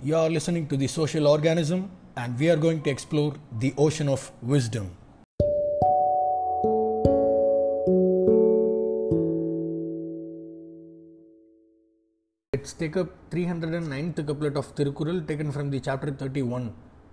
[0.00, 4.06] You are listening to The Social Organism, and we are going to explore the ocean
[4.06, 4.90] of wisdom.
[12.52, 16.66] Let's take up 309th couplet of Tirukural taken from the chapter 31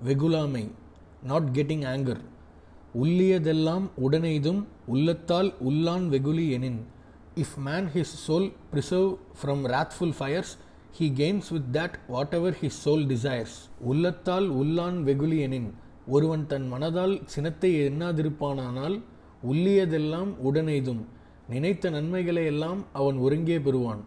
[0.03, 0.63] வெகுலாமை
[1.23, 2.21] not getting anchor
[3.03, 4.61] உள்ளியதெல்லாம் உடனெய்தும்
[4.95, 6.79] உள்ளத்தால் உள்ளான் வெகுலி எனின்
[7.43, 9.09] if man his soul preserve
[9.39, 10.53] from wrathful fires
[10.98, 11.96] he gains with that
[12.34, 15.66] whatever he soul desires உள்ளத்தால் உள்ளான் வெகுலியனின்
[16.06, 18.96] ஒருவன் தன் மனதால் சினத்தை எண்ணாதிருப்பானானால்
[19.48, 21.02] உள்ளியதெல்லாம் உடனெய்தும்
[21.48, 24.00] நினைத்த நன்மைகளை எல்லாம் அவன் ஒருங்கே பெறுவான்.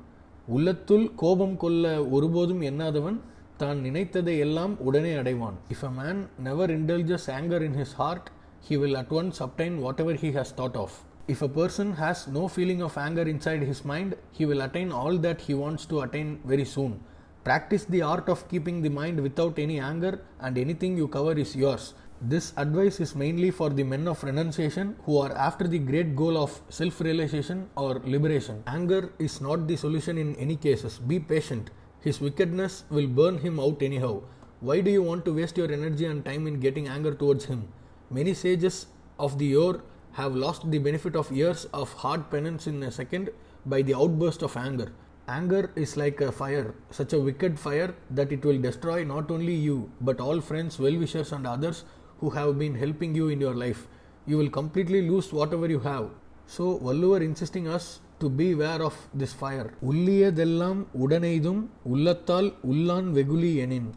[0.47, 3.19] உள்ளத்துள் கோபம் கொள்ள ஒருபோதும் எண்ணாதவன்
[3.57, 5.57] தான் நினைத்ததை எல்லாம் உடனே அடைவான்.
[5.73, 8.29] If a man never indulges anger in his heart
[8.69, 10.97] he will at once obtain whatever he has thought of
[11.33, 15.17] if a person has no feeling of anger inside his mind he will attain all
[15.25, 16.99] that he wants to attain very soon
[17.47, 21.55] practice the art of keeping the mind without any anger and anything you cover is
[21.63, 26.17] yours this advice is mainly for the men of renunciation who are after the great
[26.17, 28.61] goal of self realization or liberation.
[28.67, 30.99] Anger is not the solution in any cases.
[30.99, 31.69] Be patient.
[32.01, 34.21] His wickedness will burn him out anyhow.
[34.59, 37.69] Why do you want to waste your energy and time in getting anger towards him?
[38.11, 39.81] Many sages of the yore
[40.12, 43.30] have lost the benefit of years of hard penance in a second
[43.66, 44.92] by the outburst of anger.
[45.26, 49.54] Anger is like a fire, such a wicked fire that it will destroy not only
[49.54, 51.84] you but all friends, well wishers, and others
[52.20, 53.86] who have been helping you in your life.
[54.26, 56.10] You will completely lose whatever you have.
[56.46, 59.68] So, Valluvar insisting us to be aware of this fire.
[59.90, 63.90] உள்ளியதெல்லாம் உடனெய்தும் உள்ளத்தால் உள்ளான் வெகுலி எனின்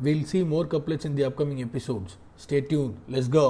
[0.00, 2.16] We'll see more couplets in the upcoming episodes.
[2.36, 2.94] Stay tuned.
[3.08, 3.46] Let's go.